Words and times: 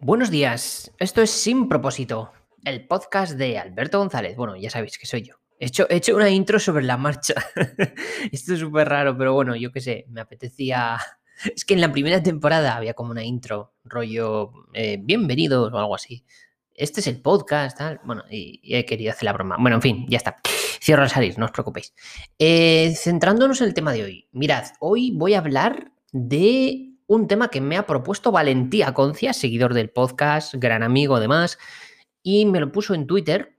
Buenos 0.00 0.30
días, 0.30 0.92
esto 0.98 1.22
es 1.22 1.30
Sin 1.30 1.68
Propósito, 1.68 2.30
el 2.64 2.86
podcast 2.86 3.32
de 3.32 3.58
Alberto 3.58 3.98
González. 3.98 4.36
Bueno, 4.36 4.54
ya 4.54 4.70
sabéis 4.70 4.96
que 4.96 5.06
soy 5.06 5.22
yo. 5.22 5.34
He 5.58 5.66
hecho, 5.66 5.90
he 5.90 5.96
hecho 5.96 6.14
una 6.14 6.30
intro 6.30 6.60
sobre 6.60 6.84
la 6.84 6.96
marcha. 6.96 7.34
esto 8.32 8.54
es 8.54 8.60
súper 8.60 8.88
raro, 8.88 9.18
pero 9.18 9.34
bueno, 9.34 9.56
yo 9.56 9.72
qué 9.72 9.80
sé, 9.80 10.06
me 10.08 10.20
apetecía... 10.20 10.98
Es 11.44 11.64
que 11.64 11.74
en 11.74 11.80
la 11.80 11.90
primera 11.90 12.22
temporada 12.22 12.76
había 12.76 12.94
como 12.94 13.10
una 13.10 13.24
intro, 13.24 13.74
rollo 13.84 14.52
eh, 14.72 14.98
bienvenidos 15.00 15.72
o 15.72 15.78
algo 15.78 15.96
así. 15.96 16.24
Este 16.74 17.00
es 17.00 17.08
el 17.08 17.20
podcast, 17.20 17.78
tal. 17.78 18.00
Bueno, 18.04 18.22
y, 18.30 18.60
he 18.62 18.84
querido 18.84 19.10
hacer 19.10 19.24
la 19.24 19.32
broma. 19.32 19.56
Bueno, 19.58 19.76
en 19.76 19.82
fin, 19.82 20.06
ya 20.08 20.18
está. 20.18 20.36
Cierro 20.80 21.02
al 21.02 21.10
salir, 21.10 21.36
no 21.38 21.46
os 21.46 21.50
preocupéis. 21.50 21.92
Eh, 22.38 22.94
centrándonos 22.96 23.60
en 23.60 23.66
el 23.66 23.74
tema 23.74 23.92
de 23.92 24.04
hoy. 24.04 24.28
Mirad, 24.30 24.66
hoy 24.78 25.10
voy 25.16 25.34
a 25.34 25.38
hablar 25.38 25.90
de 26.12 26.87
un 27.08 27.26
tema 27.26 27.48
que 27.48 27.60
me 27.60 27.78
ha 27.78 27.86
propuesto 27.86 28.30
Valentía 28.30 28.92
Concia, 28.92 29.32
seguidor 29.32 29.72
del 29.74 29.90
podcast, 29.90 30.54
gran 30.54 30.82
amigo 30.82 31.16
además, 31.16 31.58
y 32.22 32.44
me 32.44 32.60
lo 32.60 32.70
puso 32.70 32.94
en 32.94 33.06
Twitter 33.06 33.56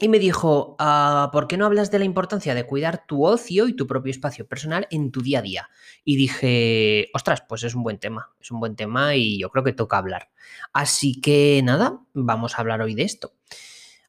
y 0.00 0.08
me 0.08 0.18
dijo, 0.18 0.76
ah, 0.78 1.30
¿por 1.32 1.48
qué 1.48 1.56
no 1.56 1.64
hablas 1.64 1.90
de 1.90 1.98
la 1.98 2.04
importancia 2.04 2.54
de 2.54 2.66
cuidar 2.66 3.06
tu 3.06 3.24
ocio 3.24 3.68
y 3.68 3.74
tu 3.74 3.86
propio 3.86 4.10
espacio 4.10 4.46
personal 4.46 4.86
en 4.90 5.10
tu 5.12 5.22
día 5.22 5.38
a 5.38 5.42
día? 5.42 5.70
Y 6.04 6.16
dije, 6.16 7.08
ostras, 7.14 7.42
pues 7.48 7.62
es 7.62 7.74
un 7.74 7.82
buen 7.82 7.98
tema, 7.98 8.34
es 8.38 8.50
un 8.50 8.60
buen 8.60 8.76
tema 8.76 9.16
y 9.16 9.38
yo 9.38 9.48
creo 9.48 9.64
que 9.64 9.72
toca 9.72 9.96
hablar. 9.96 10.28
Así 10.74 11.22
que 11.22 11.62
nada, 11.64 12.00
vamos 12.12 12.58
a 12.58 12.60
hablar 12.60 12.82
hoy 12.82 12.94
de 12.94 13.04
esto. 13.04 13.32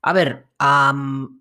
A 0.02 0.12
ver, 0.12 0.48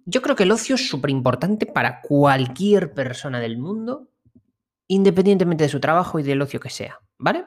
yo 0.06 0.22
creo 0.22 0.36
que 0.36 0.44
el 0.44 0.52
ocio 0.52 0.76
es 0.76 0.88
súper 0.88 1.10
importante 1.10 1.66
para 1.66 2.00
cualquier 2.00 2.94
persona 2.94 3.40
del 3.40 3.58
mundo 3.58 4.08
independientemente 4.88 5.64
de 5.64 5.70
su 5.70 5.80
trabajo 5.80 6.18
y 6.18 6.22
del 6.22 6.42
ocio 6.42 6.60
que 6.60 6.70
sea, 6.70 7.00
¿vale? 7.18 7.46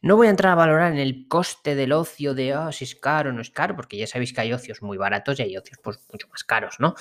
No 0.00 0.16
voy 0.16 0.28
a 0.28 0.30
entrar 0.30 0.52
a 0.52 0.56
valorar 0.56 0.92
en 0.92 0.98
el 0.98 1.26
coste 1.26 1.74
del 1.74 1.92
ocio 1.92 2.34
de 2.34 2.56
oh, 2.56 2.72
si 2.72 2.84
es 2.84 2.94
caro 2.94 3.30
o 3.30 3.32
no 3.32 3.40
es 3.40 3.50
caro, 3.50 3.74
porque 3.74 3.96
ya 3.96 4.06
sabéis 4.06 4.32
que 4.32 4.40
hay 4.40 4.52
ocios 4.52 4.80
muy 4.80 4.96
baratos 4.96 5.38
y 5.38 5.42
hay 5.42 5.56
ocios 5.56 5.78
pues, 5.82 5.98
mucho 6.12 6.28
más 6.28 6.44
caros, 6.44 6.76
¿no? 6.78 6.94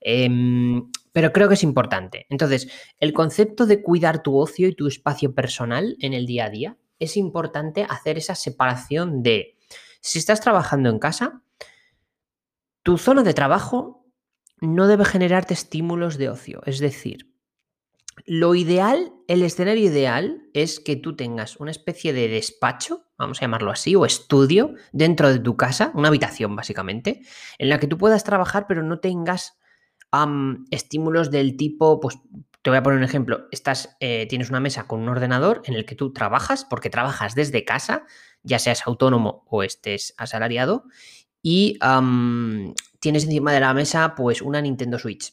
Em, 0.00 0.90
pero 1.12 1.32
creo 1.32 1.48
que 1.48 1.54
es 1.54 1.62
importante. 1.62 2.26
Entonces, 2.28 2.68
el 3.00 3.12
concepto 3.12 3.66
de 3.66 3.82
cuidar 3.82 4.22
tu 4.22 4.38
ocio 4.38 4.68
y 4.68 4.74
tu 4.74 4.86
espacio 4.86 5.34
personal 5.34 5.96
en 6.00 6.12
el 6.12 6.26
día 6.26 6.46
a 6.46 6.50
día, 6.50 6.76
es 6.98 7.16
importante 7.16 7.84
hacer 7.88 8.18
esa 8.18 8.34
separación 8.34 9.22
de 9.22 9.56
si 10.00 10.18
estás 10.18 10.40
trabajando 10.40 10.88
en 10.88 10.98
casa, 10.98 11.42
tu 12.82 12.98
zona 12.98 13.22
de 13.22 13.34
trabajo 13.34 14.06
no 14.60 14.86
debe 14.86 15.04
generarte 15.04 15.54
estímulos 15.54 16.18
de 16.18 16.28
ocio. 16.28 16.62
Es 16.66 16.78
decir, 16.78 17.31
lo 18.24 18.54
ideal, 18.54 19.12
el 19.26 19.42
escenario 19.42 19.84
ideal 19.84 20.42
es 20.52 20.80
que 20.80 20.96
tú 20.96 21.16
tengas 21.16 21.56
una 21.56 21.70
especie 21.70 22.12
de 22.12 22.28
despacho, 22.28 23.06
vamos 23.18 23.38
a 23.38 23.42
llamarlo 23.42 23.70
así, 23.70 23.94
o 23.96 24.04
estudio 24.04 24.74
dentro 24.92 25.32
de 25.32 25.38
tu 25.38 25.56
casa, 25.56 25.92
una 25.94 26.08
habitación 26.08 26.54
básicamente, 26.54 27.22
en 27.58 27.68
la 27.68 27.78
que 27.80 27.86
tú 27.86 27.98
puedas 27.98 28.24
trabajar 28.24 28.66
pero 28.66 28.82
no 28.82 29.00
tengas 29.00 29.58
estímulos 30.70 31.30
del 31.30 31.56
tipo, 31.56 31.98
pues 31.98 32.18
te 32.60 32.70
voy 32.70 32.76
a 32.76 32.82
poner 32.82 32.98
un 32.98 33.04
ejemplo, 33.04 33.48
estás, 33.50 33.96
eh, 33.98 34.26
tienes 34.28 34.50
una 34.50 34.60
mesa 34.60 34.86
con 34.86 35.00
un 35.00 35.08
ordenador 35.08 35.62
en 35.64 35.74
el 35.74 35.86
que 35.86 35.94
tú 35.94 36.12
trabajas 36.12 36.66
porque 36.66 36.90
trabajas 36.90 37.34
desde 37.34 37.64
casa, 37.64 38.04
ya 38.42 38.58
seas 38.58 38.86
autónomo 38.86 39.44
o 39.48 39.62
estés 39.62 40.14
asalariado, 40.18 40.84
y 41.42 41.78
tienes 43.00 43.24
encima 43.24 43.52
de 43.52 43.60
la 43.60 43.74
mesa 43.74 44.14
pues 44.14 44.42
una 44.42 44.60
Nintendo 44.60 44.98
Switch 44.98 45.32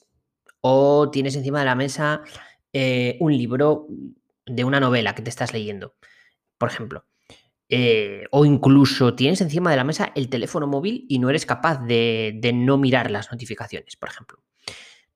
o 0.62 1.10
tienes 1.12 1.36
encima 1.36 1.60
de 1.60 1.66
la 1.66 1.76
mesa 1.76 2.22
eh, 2.74 3.18
un 3.20 3.38
libro 3.38 3.88
de 4.46 4.64
una 4.64 4.80
novela 4.80 5.16
que 5.16 5.22
te 5.22 5.30
estás 5.30 5.54
leyendo, 5.54 5.96
por 6.58 6.70
ejemplo. 6.70 7.06
Eh, 7.72 8.24
o 8.32 8.46
incluso 8.46 9.14
tienes 9.14 9.42
encima 9.42 9.70
de 9.70 9.78
la 9.78 9.84
mesa 9.84 10.12
el 10.16 10.30
teléfono 10.30 10.66
móvil 10.66 11.06
y 11.08 11.20
no 11.20 11.30
eres 11.30 11.46
capaz 11.46 11.86
de, 11.86 12.34
de 12.42 12.52
no 12.52 12.78
mirar 12.78 13.12
las 13.12 13.32
notificaciones, 13.32 13.96
por 13.96 14.10
ejemplo. 14.10 14.44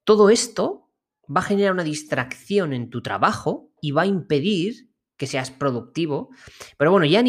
Todo 0.03 0.29
esto 0.29 0.91
va 1.25 1.41
a 1.41 1.45
generar 1.45 1.73
una 1.73 1.83
distracción 1.83 2.73
en 2.73 2.89
tu 2.89 3.01
trabajo 3.01 3.71
y 3.81 3.91
va 3.91 4.03
a 4.03 4.07
impedir 4.07 4.89
que 5.17 5.27
seas 5.27 5.51
productivo. 5.51 6.29
Pero 6.77 6.91
bueno, 6.91 7.05
ya 7.05 7.23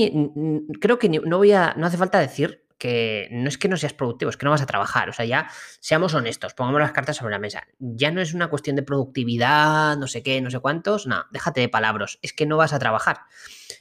creo 0.80 0.98
que 0.98 1.08
no 1.08 1.38
voy 1.38 1.52
a, 1.52 1.74
no 1.76 1.86
hace 1.86 1.96
falta 1.96 2.18
decir 2.18 2.63
que 2.78 3.28
no 3.30 3.48
es 3.48 3.58
que 3.58 3.68
no 3.68 3.76
seas 3.76 3.92
productivo, 3.92 4.30
es 4.30 4.36
que 4.36 4.44
no 4.44 4.50
vas 4.50 4.62
a 4.62 4.66
trabajar. 4.66 5.08
O 5.08 5.12
sea, 5.12 5.24
ya 5.24 5.48
seamos 5.80 6.14
honestos, 6.14 6.54
pongamos 6.54 6.80
las 6.80 6.92
cartas 6.92 7.16
sobre 7.16 7.32
la 7.32 7.38
mesa. 7.38 7.66
Ya 7.78 8.10
no 8.10 8.20
es 8.20 8.34
una 8.34 8.48
cuestión 8.48 8.76
de 8.76 8.82
productividad, 8.82 9.96
no 9.96 10.06
sé 10.06 10.22
qué, 10.22 10.40
no 10.40 10.50
sé 10.50 10.60
cuántos. 10.60 11.06
No, 11.06 11.24
déjate 11.30 11.60
de 11.60 11.68
palabras, 11.68 12.18
es 12.22 12.32
que 12.32 12.46
no 12.46 12.56
vas 12.56 12.72
a 12.72 12.78
trabajar. 12.78 13.20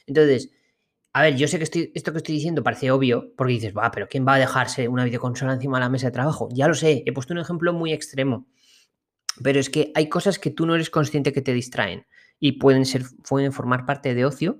Entonces, 0.06 0.50
a 1.12 1.22
ver, 1.22 1.36
yo 1.36 1.46
sé 1.46 1.58
que 1.58 1.64
estoy, 1.64 1.92
esto 1.94 2.12
que 2.12 2.18
estoy 2.18 2.34
diciendo 2.34 2.62
parece 2.62 2.90
obvio, 2.90 3.32
porque 3.36 3.52
dices, 3.52 3.72
va, 3.76 3.90
pero 3.90 4.08
¿quién 4.08 4.26
va 4.26 4.34
a 4.34 4.38
dejarse 4.38 4.88
una 4.88 5.04
videoconsola 5.04 5.52
encima 5.52 5.78
de 5.78 5.84
la 5.84 5.88
mesa 5.88 6.08
de 6.08 6.12
trabajo? 6.12 6.48
Ya 6.52 6.66
lo 6.66 6.74
sé, 6.74 7.02
he 7.06 7.12
puesto 7.12 7.32
un 7.32 7.40
ejemplo 7.40 7.72
muy 7.72 7.92
extremo. 7.92 8.48
Pero 9.42 9.60
es 9.60 9.70
que 9.70 9.92
hay 9.94 10.08
cosas 10.08 10.38
que 10.38 10.50
tú 10.50 10.66
no 10.66 10.74
eres 10.74 10.90
consciente 10.90 11.32
que 11.32 11.42
te 11.42 11.52
distraen 11.52 12.06
y 12.40 12.52
pueden, 12.52 12.84
ser, 12.84 13.02
pueden 13.28 13.52
formar 13.52 13.86
parte 13.86 14.14
de 14.14 14.24
ocio. 14.24 14.58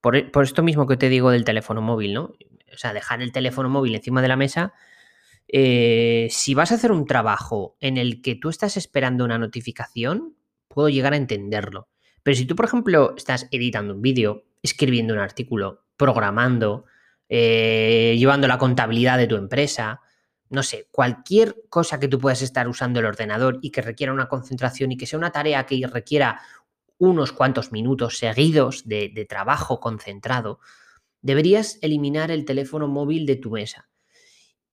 Por, 0.00 0.30
por 0.30 0.44
esto 0.44 0.62
mismo 0.62 0.86
que 0.86 0.98
te 0.98 1.08
digo 1.08 1.30
del 1.30 1.44
teléfono 1.44 1.80
móvil, 1.80 2.12
¿no? 2.12 2.34
O 2.74 2.78
sea, 2.78 2.92
dejar 2.92 3.22
el 3.22 3.32
teléfono 3.32 3.68
móvil 3.68 3.94
encima 3.94 4.22
de 4.22 4.28
la 4.28 4.36
mesa, 4.36 4.74
eh, 5.48 6.28
si 6.30 6.54
vas 6.54 6.72
a 6.72 6.76
hacer 6.76 6.92
un 6.92 7.06
trabajo 7.06 7.76
en 7.80 7.96
el 7.96 8.22
que 8.22 8.34
tú 8.34 8.48
estás 8.48 8.76
esperando 8.76 9.24
una 9.24 9.38
notificación, 9.38 10.36
puedo 10.68 10.88
llegar 10.88 11.12
a 11.12 11.16
entenderlo. 11.16 11.88
Pero 12.22 12.36
si 12.36 12.46
tú, 12.46 12.56
por 12.56 12.64
ejemplo, 12.64 13.14
estás 13.16 13.46
editando 13.50 13.94
un 13.94 14.02
vídeo, 14.02 14.44
escribiendo 14.62 15.12
un 15.12 15.20
artículo, 15.20 15.84
programando, 15.96 16.86
eh, 17.28 18.16
llevando 18.18 18.48
la 18.48 18.58
contabilidad 18.58 19.18
de 19.18 19.26
tu 19.26 19.36
empresa, 19.36 20.00
no 20.48 20.62
sé, 20.62 20.88
cualquier 20.90 21.56
cosa 21.68 22.00
que 22.00 22.08
tú 22.08 22.18
puedas 22.18 22.42
estar 22.42 22.68
usando 22.68 23.00
el 23.00 23.06
ordenador 23.06 23.58
y 23.60 23.70
que 23.70 23.82
requiera 23.82 24.12
una 24.12 24.28
concentración 24.28 24.92
y 24.92 24.96
que 24.96 25.06
sea 25.06 25.18
una 25.18 25.32
tarea 25.32 25.66
que 25.66 25.86
requiera 25.86 26.40
unos 26.98 27.32
cuantos 27.32 27.72
minutos 27.72 28.18
seguidos 28.18 28.86
de 28.86 29.26
trabajo 29.28 29.80
concentrado, 29.80 30.60
deberías 31.24 31.78
eliminar 31.80 32.30
el 32.30 32.44
teléfono 32.44 32.86
móvil 32.86 33.24
de 33.24 33.36
tu 33.36 33.50
mesa. 33.50 33.88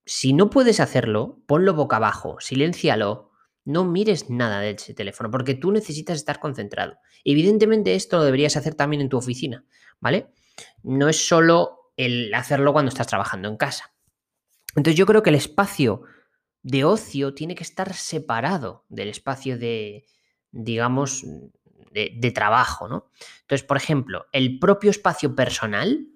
Si 0.06 0.34
no 0.34 0.50
puedes 0.50 0.82
hacerlo, 0.82 1.42
ponlo 1.48 1.74
boca 1.74 1.96
abajo, 1.96 2.36
siléncialo, 2.42 3.32
no 3.64 3.86
mires 3.86 4.30
nada 4.30 4.60
de 4.60 4.72
ese 4.72 4.94
teléfono, 4.94 5.32
porque 5.32 5.56
tú 5.56 5.72
necesitas 5.72 6.18
estar 6.18 6.42
concentrado. 6.42 6.98
Evidentemente 7.24 7.96
esto 7.96 8.18
lo 8.18 8.26
deberías 8.26 8.58
hacer 8.58 8.76
también 8.76 9.02
en 9.02 9.08
tu 9.08 9.16
oficina, 9.16 9.64
¿vale? 10.02 10.28
No 10.84 11.08
es 11.08 11.26
solo 11.26 11.94
el 11.96 12.34
hacerlo 12.34 12.74
cuando 12.74 12.90
estás 12.90 13.08
trabajando 13.08 13.48
en 13.48 13.56
casa. 13.56 13.94
Entonces 14.76 14.98
yo 14.98 15.06
creo 15.06 15.24
que 15.24 15.30
el 15.30 15.38
espacio 15.38 16.02
de 16.64 16.84
ocio 16.84 17.34
tiene 17.34 17.56
que 17.56 17.64
estar 17.64 17.94
separado 17.94 18.86
del 18.90 19.08
espacio 19.08 19.58
de, 19.58 20.06
digamos, 20.52 21.24
de, 21.92 22.12
de 22.14 22.32
trabajo, 22.32 22.90
¿no? 22.90 23.10
Entonces, 23.42 23.66
por 23.66 23.78
ejemplo, 23.78 24.26
el 24.34 24.60
propio 24.60 24.92
espacio 24.92 25.34
personal 25.34 26.11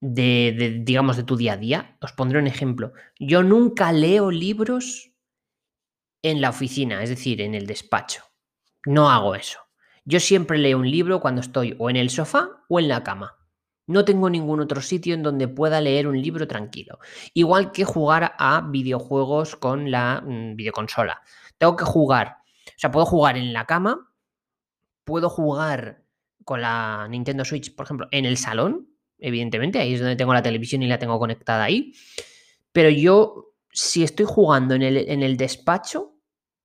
de, 0.00 0.82
digamos, 0.84 1.16
de 1.16 1.24
tu 1.24 1.36
día 1.36 1.54
a 1.54 1.56
día. 1.56 1.96
Os 2.00 2.12
pondré 2.12 2.38
un 2.38 2.46
ejemplo. 2.46 2.92
Yo 3.18 3.42
nunca 3.42 3.92
leo 3.92 4.30
libros 4.30 5.12
en 6.22 6.40
la 6.40 6.50
oficina, 6.50 7.02
es 7.02 7.10
decir, 7.10 7.40
en 7.40 7.54
el 7.54 7.66
despacho. 7.66 8.24
No 8.84 9.10
hago 9.10 9.34
eso. 9.34 9.60
Yo 10.04 10.20
siempre 10.20 10.58
leo 10.58 10.78
un 10.78 10.90
libro 10.90 11.20
cuando 11.20 11.40
estoy 11.40 11.76
o 11.78 11.90
en 11.90 11.96
el 11.96 12.10
sofá 12.10 12.48
o 12.68 12.80
en 12.80 12.88
la 12.88 13.02
cama. 13.02 13.36
No 13.86 14.04
tengo 14.04 14.28
ningún 14.28 14.60
otro 14.60 14.82
sitio 14.82 15.14
en 15.14 15.22
donde 15.22 15.48
pueda 15.48 15.80
leer 15.80 16.06
un 16.06 16.20
libro 16.20 16.46
tranquilo. 16.46 16.98
Igual 17.32 17.72
que 17.72 17.84
jugar 17.84 18.34
a 18.38 18.60
videojuegos 18.60 19.56
con 19.56 19.90
la 19.90 20.22
mm, 20.24 20.56
videoconsola. 20.56 21.22
Tengo 21.56 21.76
que 21.76 21.84
jugar. 21.84 22.38
O 22.68 22.72
sea, 22.76 22.90
puedo 22.90 23.06
jugar 23.06 23.38
en 23.38 23.52
la 23.52 23.64
cama, 23.64 24.12
puedo 25.04 25.30
jugar 25.30 26.04
con 26.44 26.60
la 26.60 27.06
Nintendo 27.08 27.44
Switch, 27.44 27.74
por 27.74 27.84
ejemplo, 27.84 28.08
en 28.10 28.26
el 28.26 28.36
salón, 28.36 28.88
evidentemente, 29.18 29.78
ahí 29.78 29.94
es 29.94 30.00
donde 30.00 30.16
tengo 30.16 30.34
la 30.34 30.42
televisión 30.42 30.82
y 30.82 30.88
la 30.88 30.98
tengo 30.98 31.18
conectada 31.18 31.64
ahí. 31.64 31.92
Pero 32.72 32.90
yo, 32.90 33.54
si 33.72 34.02
estoy 34.02 34.26
jugando 34.26 34.74
en 34.74 34.82
el, 34.82 34.96
en 34.96 35.22
el 35.22 35.36
despacho, 35.36 36.14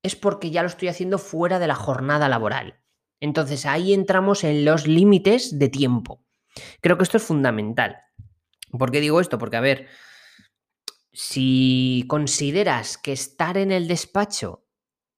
es 0.03 0.15
porque 0.15 0.51
ya 0.51 0.61
lo 0.61 0.67
estoy 0.67 0.89
haciendo 0.89 1.17
fuera 1.17 1.59
de 1.59 1.67
la 1.67 1.75
jornada 1.75 2.27
laboral. 2.29 2.81
Entonces 3.19 3.65
ahí 3.65 3.93
entramos 3.93 4.43
en 4.43 4.65
los 4.65 4.85
límites 4.85 5.57
de 5.57 5.69
tiempo. 5.69 6.25
Creo 6.81 6.97
que 6.97 7.03
esto 7.03 7.17
es 7.17 7.23
fundamental. 7.23 7.97
¿Por 8.77 8.91
qué 8.91 8.99
digo 8.99 9.21
esto? 9.21 9.37
Porque, 9.37 9.57
a 9.57 9.61
ver, 9.61 9.87
si 11.13 12.05
consideras 12.07 12.97
que 12.97 13.13
estar 13.13 13.57
en 13.57 13.71
el 13.71 13.87
despacho 13.87 14.67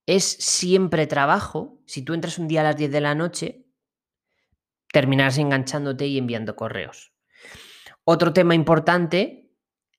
es 0.06 0.24
siempre 0.24 1.08
trabajo, 1.08 1.82
si 1.88 2.04
tú 2.04 2.14
entras 2.14 2.38
un 2.38 2.48
día 2.48 2.62
a 2.62 2.66
las 2.66 2.78
10 2.78 2.92
de 2.92 3.02
la 3.02 3.16
noche, 3.16 3.66
terminarás 4.92 5.38
enganchándote 5.38 6.06
y 6.06 6.18
enviando 6.18 6.56
correos. 6.56 7.15
Otro 8.06 8.32
tema 8.32 8.56
importante 8.56 9.52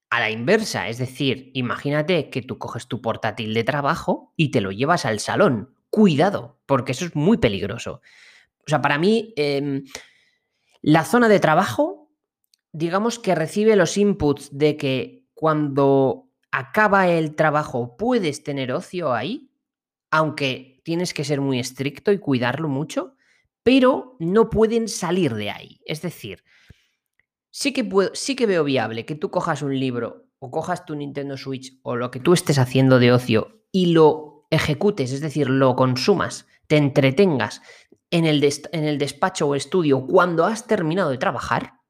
a 0.09 0.21
la 0.21 0.31
inversa, 0.31 0.89
es 0.89 0.99
decir, 0.99 1.51
imagínate 1.53 2.31
que 2.31 2.41
tú 2.41 2.57
coges 2.59 2.87
tu 2.87 3.03
portátil 3.03 3.53
de 3.53 3.65
trabajo 3.65 4.33
y 4.37 4.51
te 4.51 4.61
lo 4.61 4.73
llevas 4.73 5.05
al 5.05 5.21
salón. 5.21 5.75
Cuidado, 5.91 6.59
porque 6.67 6.93
eso 6.93 7.05
es 7.05 7.15
muy 7.15 7.37
peligroso. 7.37 8.01
O 8.61 8.69
sea, 8.69 8.81
para 8.81 8.99
mí, 8.99 9.35
em, 9.37 9.85
la 10.81 11.05
zona 11.05 11.29
de 11.29 11.41
trabajo 11.41 12.07
digamos 12.77 13.19
que 13.19 13.35
recibe 13.35 13.75
los 13.75 13.97
inputs 13.97 14.51
de 14.53 14.77
que 14.77 15.25
cuando 15.33 16.29
acaba 16.51 17.09
el 17.09 17.35
trabajo 17.35 17.97
puedes 17.97 18.43
tener 18.43 18.71
ocio 18.71 19.15
ahí, 19.15 19.51
aunque 20.11 20.83
tienes 20.85 21.15
que 21.15 21.25
ser 21.25 21.41
muy 21.41 21.59
estricto 21.59 22.13
y 22.13 22.19
cuidarlo 22.19 22.69
mucho, 22.69 23.17
pero 23.63 24.17
no 24.21 24.51
pueden 24.51 24.89
salir 24.89 25.35
de 25.35 25.51
ahí. 25.51 25.81
Es 25.87 26.03
decir, 26.03 26.45
sí 27.57 27.73
que, 27.73 27.85
puedo, 27.85 28.11
sí 28.13 28.37
que 28.37 28.45
veo 28.45 28.65
viable 28.65 29.07
que 29.07 29.15
tú 29.15 29.31
cojas 29.31 29.63
un 29.63 29.81
libro 29.81 30.27
o 30.39 30.51
cojas 30.51 30.85
tu 30.85 30.95
Nintendo 30.95 31.39
Switch 31.39 31.81
o 31.83 31.97
lo 31.97 32.11
que 32.11 32.21
tú 32.21 32.35
estés 32.35 32.59
haciendo 32.59 32.99
de 32.99 33.13
ocio 33.13 33.63
y 33.73 33.95
lo 33.95 34.47
ejecutes, 34.51 35.11
es 35.11 35.23
decir, 35.23 35.49
lo 35.49 35.75
consumas, 35.75 36.47
te 36.67 36.77
entretengas 36.77 37.63
en 38.11 38.27
el, 38.27 38.45
en 38.73 38.85
el 38.85 38.99
despacho 38.99 39.49
o 39.49 39.55
estudio 39.55 40.07
cuando 40.07 40.45
has 40.45 40.67
terminado 40.67 41.09
de 41.09 41.17
trabajar, 41.17 41.81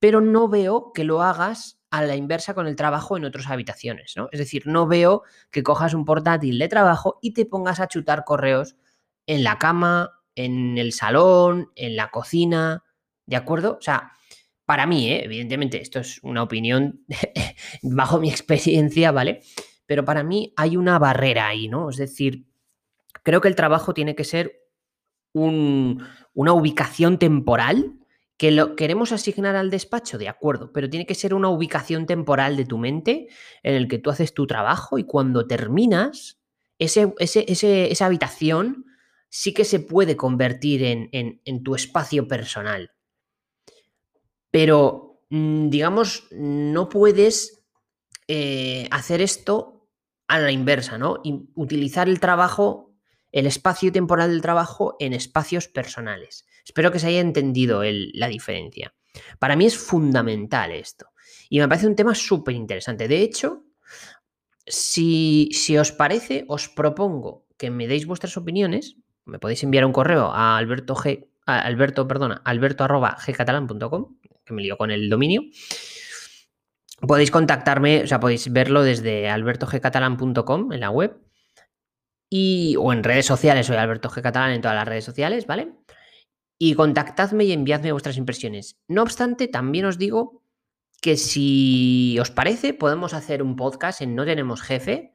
pero 0.00 0.20
no 0.20 0.48
veo 0.48 0.92
que 0.92 1.04
lo 1.04 1.22
hagas 1.22 1.80
a 1.92 2.02
la 2.02 2.16
inversa 2.16 2.52
con 2.52 2.66
el 2.66 2.74
trabajo 2.74 3.16
en 3.16 3.24
otras 3.24 3.46
habitaciones, 3.50 4.14
¿no? 4.16 4.28
Es 4.32 4.40
decir, 4.40 4.66
no 4.66 4.88
veo 4.88 5.22
que 5.52 5.62
cojas 5.62 5.94
un 5.94 6.04
portátil 6.04 6.58
de 6.58 6.66
trabajo 6.66 7.20
y 7.22 7.34
te 7.34 7.46
pongas 7.46 7.78
a 7.78 7.86
chutar 7.86 8.24
correos 8.24 8.74
en 9.28 9.44
la 9.44 9.60
cama, 9.60 10.10
en 10.34 10.76
el 10.76 10.92
salón, 10.92 11.70
en 11.76 11.94
la 11.94 12.10
cocina, 12.10 12.82
¿de 13.26 13.36
acuerdo? 13.36 13.76
O 13.78 13.82
sea, 13.82 14.14
para 14.64 14.86
mí, 14.86 15.10
¿eh? 15.10 15.24
evidentemente, 15.24 15.80
esto 15.80 16.00
es 16.00 16.20
una 16.22 16.42
opinión 16.42 17.04
bajo 17.82 18.20
mi 18.20 18.30
experiencia, 18.30 19.12
¿vale? 19.12 19.42
Pero 19.86 20.04
para 20.04 20.22
mí 20.22 20.52
hay 20.56 20.76
una 20.76 20.98
barrera 20.98 21.48
ahí, 21.48 21.68
¿no? 21.68 21.90
Es 21.90 21.96
decir, 21.96 22.46
creo 23.22 23.40
que 23.40 23.48
el 23.48 23.56
trabajo 23.56 23.94
tiene 23.94 24.14
que 24.14 24.24
ser 24.24 24.60
una 25.34 26.52
ubicación 26.52 27.18
temporal 27.18 27.98
que 28.36 28.50
lo 28.50 28.74
queremos 28.74 29.12
asignar 29.12 29.54
al 29.54 29.70
despacho, 29.70 30.18
de 30.18 30.28
acuerdo, 30.28 30.72
pero 30.72 30.90
tiene 30.90 31.06
que 31.06 31.14
ser 31.14 31.32
una 31.32 31.48
ubicación 31.48 32.06
temporal 32.06 32.56
de 32.56 32.64
tu 32.64 32.76
mente 32.76 33.28
en 33.62 33.74
el 33.74 33.88
que 33.88 33.98
tú 33.98 34.10
haces 34.10 34.34
tu 34.34 34.46
trabajo 34.46 34.98
y 34.98 35.04
cuando 35.04 35.46
terminas, 35.46 36.40
ese, 36.78 37.14
esa 37.18 38.06
habitación 38.06 38.86
sí 39.28 39.54
que 39.54 39.64
se 39.64 39.80
puede 39.80 40.16
convertir 40.16 40.82
en, 40.82 41.62
tu 41.62 41.74
espacio 41.74 42.26
personal. 42.28 42.90
Pero, 44.52 45.24
mm, 45.30 45.68
digamos, 45.68 46.28
no 46.30 46.88
puedes 46.88 47.64
eh, 48.28 48.86
hacer 48.92 49.20
esto 49.20 49.88
a 50.28 50.38
la 50.38 50.52
inversa, 50.52 50.96
¿no? 50.96 51.20
utilizar 51.56 52.08
el 52.08 52.20
trabajo 52.20 52.92
el 53.32 53.46
espacio 53.46 53.90
temporal 53.90 54.30
del 54.30 54.42
trabajo 54.42 54.96
en 55.00 55.14
espacios 55.14 55.66
personales. 55.66 56.46
Espero 56.64 56.92
que 56.92 56.98
se 56.98 57.08
haya 57.08 57.20
entendido 57.20 57.82
la 57.82 58.28
diferencia. 58.28 58.94
Para 59.38 59.56
mí 59.56 59.66
es 59.66 59.76
fundamental 59.76 60.70
esto. 60.70 61.06
Y 61.48 61.58
me 61.58 61.68
parece 61.68 61.86
un 61.86 61.96
tema 61.96 62.14
súper 62.14 62.54
interesante. 62.54 63.08
De 63.08 63.22
hecho, 63.22 63.64
si, 64.66 65.48
si, 65.52 65.76
os 65.76 65.92
parece, 65.92 66.44
os 66.48 66.68
propongo 66.68 67.46
que 67.56 67.70
me 67.70 67.88
deis 67.88 68.06
vuestras 68.06 68.36
opiniones. 68.36 68.96
Me 69.24 69.38
podéis 69.38 69.62
enviar 69.62 69.84
un 69.84 69.92
correo 69.92 70.26
a 70.26 70.56
alberto 70.56 70.94
g, 70.94 71.28
alberto, 71.46 72.06
perdona, 72.06 72.42
alberto 72.44 72.84
que 74.44 74.54
me 74.54 74.62
lío 74.62 74.76
con 74.76 74.90
el 74.90 75.08
dominio. 75.08 75.42
Podéis 77.06 77.30
contactarme, 77.30 78.04
o 78.04 78.06
sea, 78.06 78.20
podéis 78.20 78.52
verlo 78.52 78.82
desde 78.82 79.28
albertogcatalan.com 79.28 80.72
en 80.72 80.80
la 80.80 80.90
web 80.90 81.20
y, 82.30 82.76
o 82.78 82.92
en 82.92 83.02
redes 83.02 83.26
sociales, 83.26 83.66
soy 83.66 83.76
Alberto 83.76 84.08
G. 84.08 84.22
Catalán 84.22 84.52
en 84.52 84.62
todas 84.62 84.76
las 84.76 84.88
redes 84.88 85.04
sociales, 85.04 85.46
¿vale? 85.46 85.72
Y 86.58 86.74
contactadme 86.74 87.44
y 87.44 87.52
enviadme 87.52 87.92
vuestras 87.92 88.16
impresiones. 88.16 88.80
No 88.88 89.02
obstante, 89.02 89.48
también 89.48 89.84
os 89.84 89.98
digo 89.98 90.42
que 91.00 91.16
si 91.16 92.16
os 92.20 92.30
parece, 92.30 92.72
podemos 92.72 93.14
hacer 93.14 93.42
un 93.42 93.56
podcast 93.56 94.00
en 94.00 94.14
No 94.14 94.24
Tenemos 94.24 94.62
Jefe 94.62 95.12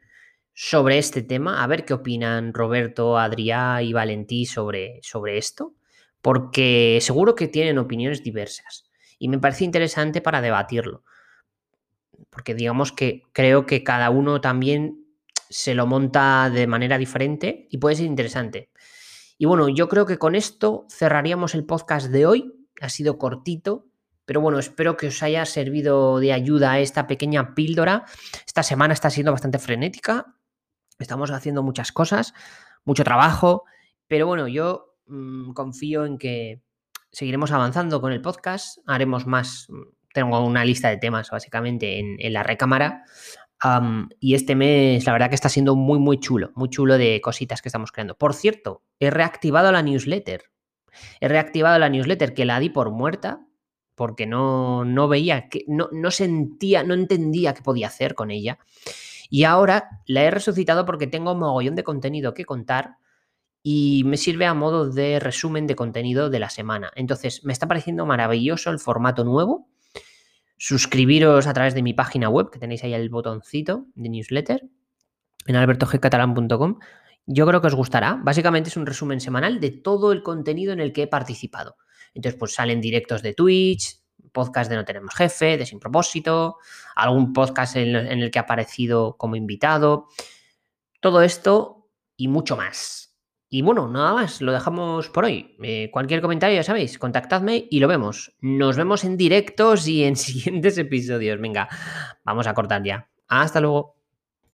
sobre 0.54 0.98
este 0.98 1.22
tema, 1.22 1.64
a 1.64 1.68
ver 1.68 1.86
qué 1.86 1.94
opinan 1.94 2.54
Roberto, 2.54 3.18
Adrián 3.18 3.84
y 3.84 3.94
Valentí 3.94 4.46
sobre, 4.46 5.00
sobre 5.04 5.38
esto, 5.38 5.74
porque 6.22 7.00
seguro 7.02 7.34
que 7.34 7.48
tienen 7.48 7.78
opiniones 7.78 8.24
diversas 8.24 8.87
y 9.20 9.30
me 9.30 9.40
parece 9.40 9.64
interesante 9.64 10.22
para 10.22 10.42
debatirlo, 10.42 11.04
porque 12.30 12.56
digamos 12.56 12.92
que 12.92 13.24
creo 13.34 13.66
que 13.66 13.84
cada 13.84 14.10
uno 14.10 14.42
también 14.42 15.06
se 15.50 15.76
lo 15.76 15.88
monta 15.88 16.50
de 16.50 16.68
manera 16.68 16.98
diferente 16.98 17.68
y 17.70 17.78
puede 17.78 17.96
ser 17.96 18.06
interesante. 18.06 18.70
Y 19.38 19.46
bueno, 19.46 19.70
yo 19.70 19.88
creo 19.88 20.06
que 20.06 20.18
con 20.18 20.36
esto 20.36 20.86
cerraríamos 20.90 21.54
el 21.56 21.66
podcast 21.66 22.08
de 22.08 22.26
hoy. 22.26 22.54
Ha 22.82 22.90
sido 22.90 23.18
cortito, 23.18 23.86
pero 24.26 24.42
bueno, 24.42 24.60
espero 24.60 24.98
que 24.98 25.08
os 25.08 25.24
haya 25.24 25.46
servido 25.46 26.20
de 26.20 26.34
ayuda 26.34 26.80
esta 26.80 27.08
pequeña 27.08 27.54
píldora. 27.54 28.06
Esta 28.46 28.64
semana 28.64 28.94
está 28.94 29.10
siendo 29.10 29.32
bastante 29.32 29.60
frenética. 29.60 30.36
Estamos 31.00 31.30
haciendo 31.32 31.62
muchas 31.62 31.92
cosas, 31.92 32.34
mucho 32.84 33.04
trabajo, 33.04 33.66
pero 34.08 34.26
bueno, 34.26 34.48
yo 34.48 34.96
mm, 35.06 35.54
confío 35.54 36.06
en 36.06 36.18
que 36.18 36.64
seguiremos 37.12 37.52
avanzando 37.52 38.02
con 38.02 38.12
el 38.12 38.22
podcast. 38.22 38.80
Haremos 38.86 39.26
más. 39.26 39.68
Mm, 39.70 39.82
tengo 40.14 40.40
una 40.46 40.66
lista 40.66 40.90
de 40.90 40.98
temas 40.98 41.30
básicamente 41.30 42.00
en, 42.00 42.34
la 42.34 42.42
recámara 42.42 43.04
y 44.20 44.34
este 44.34 44.56
mes, 44.56 45.06
la 45.06 45.14
verdad 45.14 45.30
que 45.30 45.36
está 45.36 45.50
siendo 45.50 45.76
muy, 45.76 46.00
muy 46.00 46.20
chulo, 46.20 46.52
muy 46.56 46.70
chulo 46.70 46.98
de 46.98 47.22
cositas 47.22 47.62
que 47.62 47.70
estamos 47.70 47.92
creando. 47.92 48.18
Por 48.18 48.34
cierto, 48.34 48.84
he 49.00 49.12
reactivado 49.12 49.72
la 49.72 49.82
newsletter. 49.82 50.44
He 51.20 51.28
reactivado 51.28 51.78
la 51.78 51.90
newsletter 51.90 52.34
que 52.34 52.46
la 52.46 52.60
di 52.60 52.70
por 52.70 52.92
muerta 52.92 53.42
porque 53.94 54.28
no, 54.28 54.86
no 54.86 55.08
veía, 55.08 55.50
que, 55.50 55.66
no, 55.68 55.90
no 55.92 56.12
sentía, 56.12 56.84
no 56.84 56.94
entendía 56.94 57.54
qué 57.54 57.62
podía 57.62 57.88
hacer 57.88 58.14
con 58.14 58.32
ella. 58.32 58.60
Y 59.30 59.44
ahora 59.44 60.02
la 60.06 60.24
he 60.24 60.32
resucitado 60.32 60.86
porque 60.86 61.08
tengo 61.08 61.34
un 61.34 61.40
mogollón 61.40 61.76
de 61.76 61.84
contenido 61.84 62.34
que 62.34 62.46
contar 62.46 62.98
y 63.70 64.04
me 64.06 64.16
sirve 64.16 64.46
a 64.46 64.54
modo 64.54 64.90
de 64.90 65.20
resumen 65.20 65.68
de 65.68 65.76
contenido 65.76 66.30
de 66.30 66.40
la 66.40 66.50
semana. 66.50 66.90
Entonces, 66.96 67.44
me 67.44 67.52
está 67.52 67.68
pareciendo 67.68 68.06
maravilloso 68.06 68.70
el 68.70 68.80
formato 68.80 69.26
nuevo 69.26 69.68
suscribiros 70.56 71.48
a 71.48 71.54
través 71.54 71.74
de 71.74 71.82
mi 71.82 71.94
página 71.94 72.30
web, 72.30 72.50
que 72.50 72.60
tenéis 72.60 72.86
ahí 72.86 72.94
el 72.94 73.10
botoncito 73.10 73.88
de 73.94 74.08
newsletter, 74.08 74.70
en 75.48 75.56
albertogcatalan.com. 75.58 76.80
Yo 77.26 77.46
creo 77.46 77.60
que 77.60 77.68
os 77.68 77.76
gustará. 77.76 78.18
Básicamente 78.24 78.70
es 78.70 78.78
un 78.78 78.86
resumen 78.86 79.20
semanal 79.20 79.60
de 79.60 79.72
todo 79.72 80.14
el 80.14 80.24
contenido 80.24 80.72
en 80.72 80.80
el 80.80 80.94
que 80.94 81.04
he 81.04 81.08
participado. 81.08 81.76
Entonces, 82.14 82.40
pues 82.40 82.54
salen 82.54 82.80
directos 82.80 83.22
de 83.22 83.34
Twitch, 83.34 84.00
podcast 84.32 84.70
de 84.70 84.78
No 84.78 84.86
Tenemos 84.86 85.14
Jefe, 85.14 85.58
de 85.58 85.66
Sin 85.66 85.82
Propósito, 85.82 86.56
algún 86.96 87.34
podcast 87.34 87.76
en, 87.76 87.98
en 87.98 88.22
el 88.22 88.32
que 88.32 88.40
ha 88.40 88.44
aparecido 88.44 89.18
como 89.18 89.36
invitado. 89.36 90.08
Todo 91.02 91.22
esto 91.22 91.90
y 92.16 92.30
mucho 92.30 92.56
más. 92.56 93.07
Y 93.50 93.62
bueno, 93.62 93.88
nada 93.88 94.14
más, 94.14 94.42
lo 94.42 94.52
dejamos 94.52 95.10
por 95.10 95.26
hoy. 95.26 95.56
Eh, 95.64 95.90
cualquier 95.92 96.22
comentario, 96.22 96.58
ya 96.58 96.64
sabéis, 96.64 97.00
contactadme 97.00 97.68
y 97.70 97.80
lo 97.80 97.88
vemos. 97.88 98.36
Nos 98.42 98.76
vemos 98.76 99.06
en 99.06 99.16
directos 99.16 99.88
y 99.88 100.04
en 100.04 100.16
siguientes 100.18 100.78
episodios. 100.78 101.40
Venga, 101.40 101.70
vamos 102.24 102.48
a 102.48 102.54
cortar 102.54 102.84
ya. 102.84 103.10
Hasta 103.28 103.62
luego. 103.62 103.97